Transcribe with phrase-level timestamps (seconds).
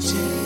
[0.00, 0.39] change.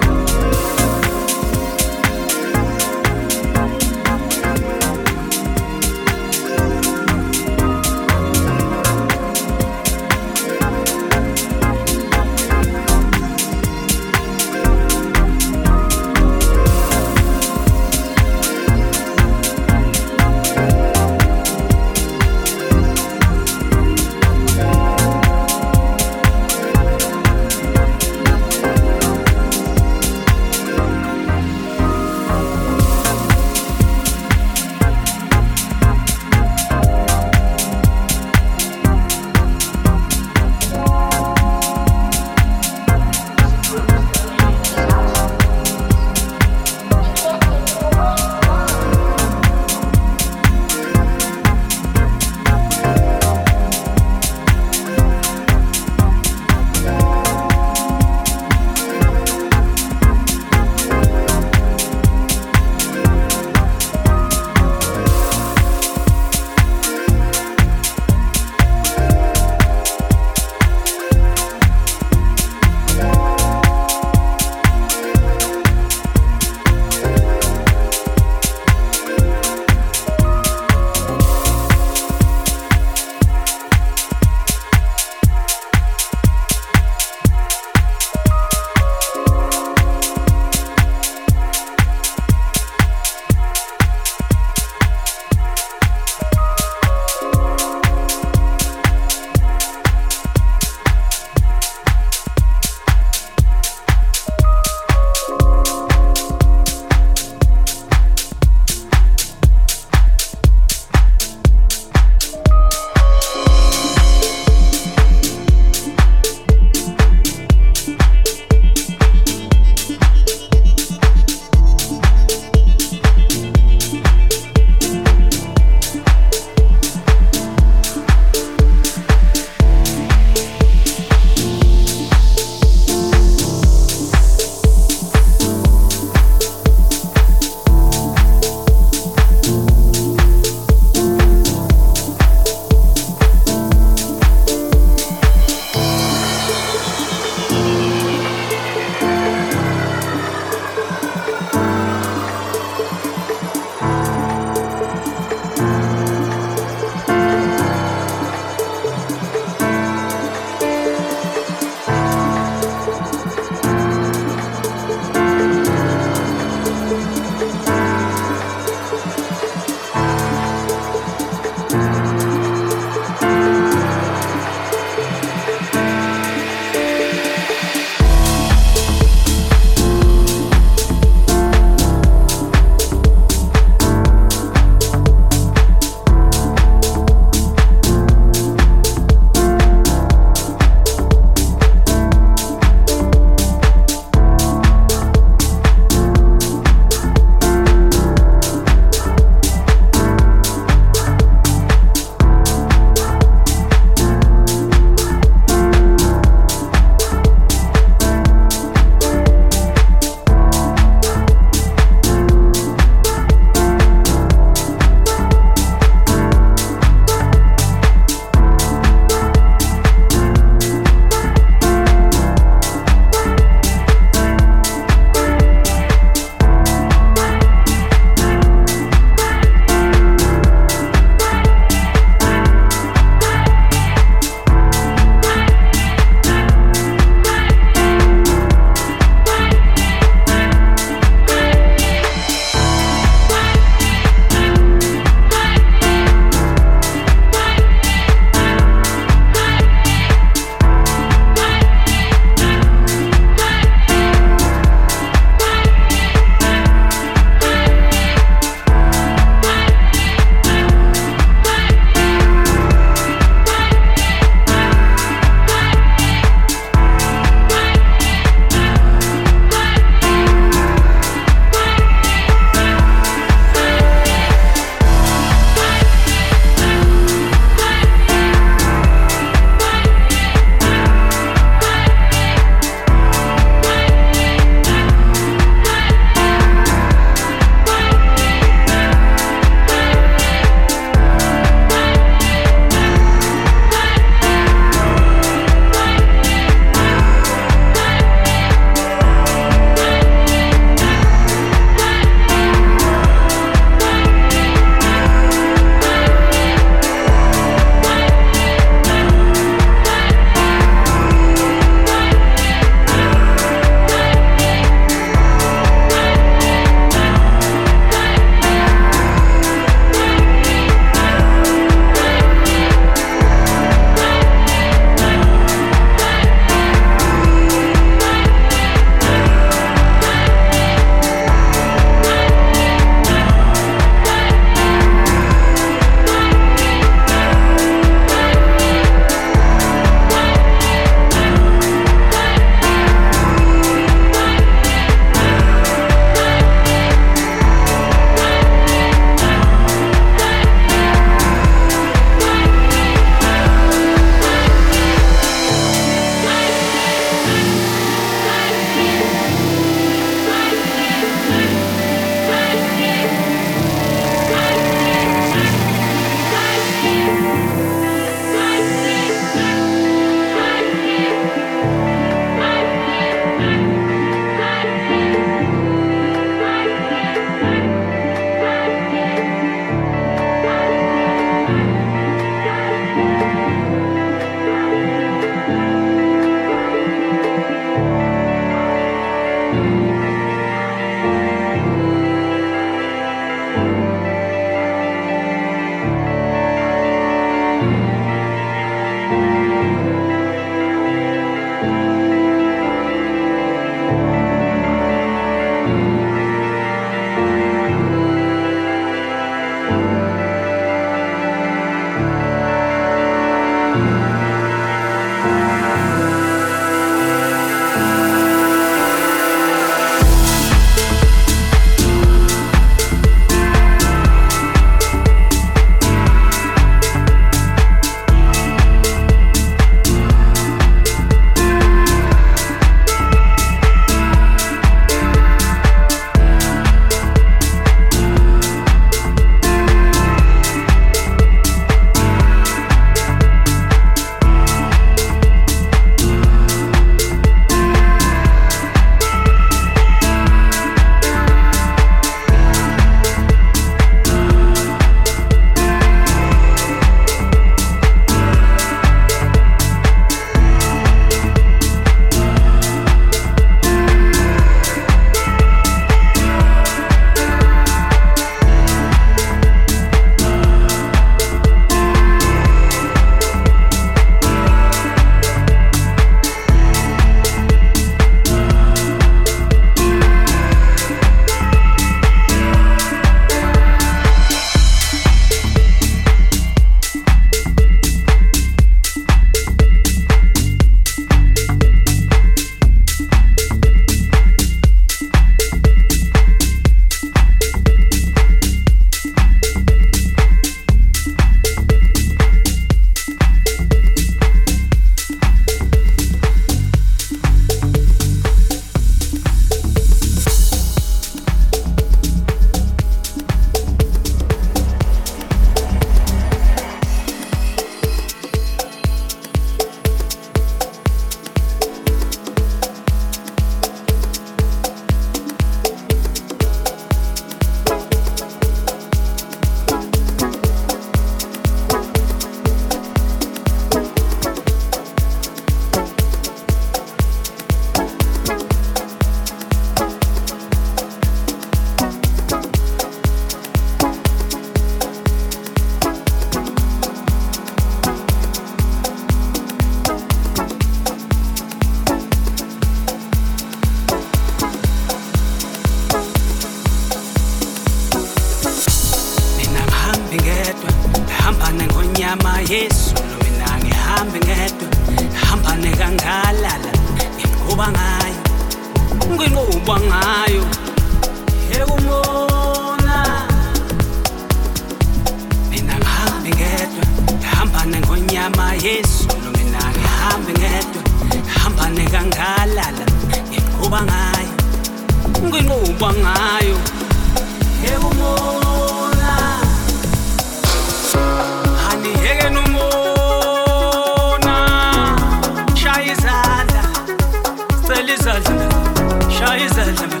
[599.38, 600.00] زلمه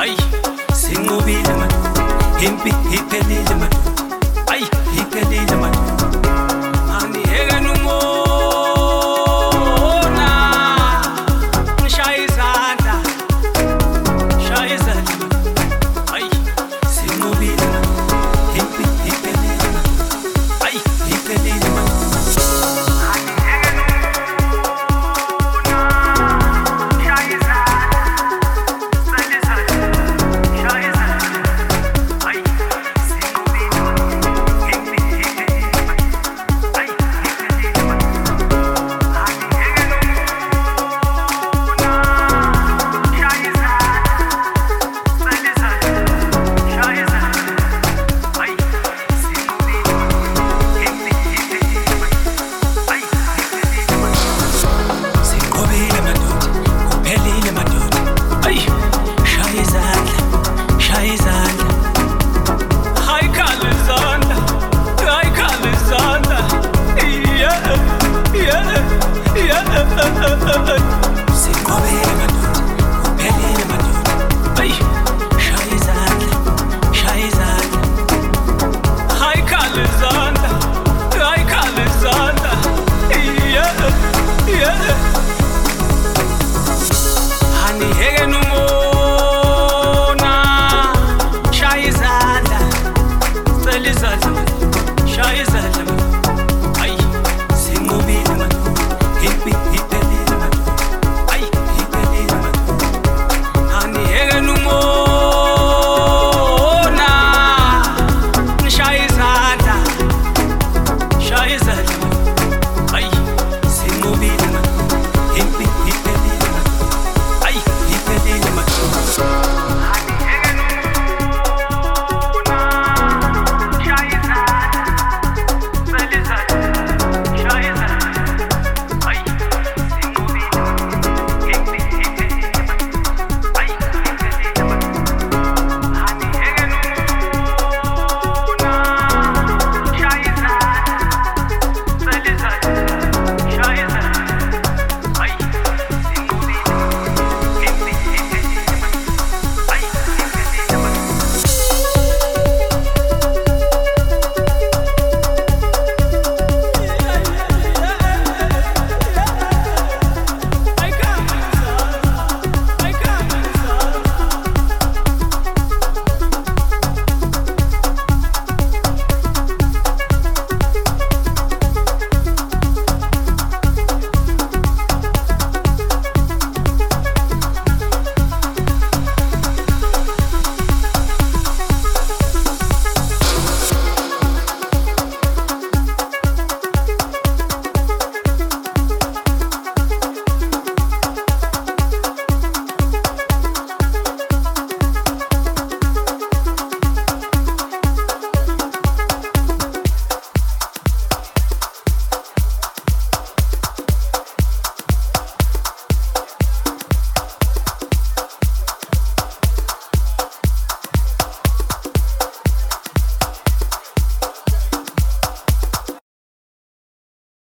[0.00, 0.16] اي
[0.72, 1.68] سنو بيلمه
[2.40, 3.68] هيبي هيبي ليلمه
[4.52, 5.65] اي هيبي ليلمه